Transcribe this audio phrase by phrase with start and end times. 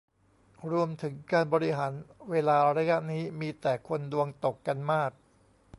[0.71, 1.93] รวมถึงการบริหาร
[2.29, 5.11] เวลาระยะนี้มีแต่คนดวงตกกันมาก